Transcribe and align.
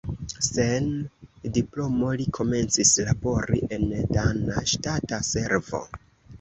Sen 0.45 0.87
diplomo 1.57 2.09
li 2.23 2.25
komencis 2.39 2.95
labori 3.11 3.63
en 3.79 3.87
dana 4.19 4.67
ŝtata 4.75 5.25
servo. 5.33 5.87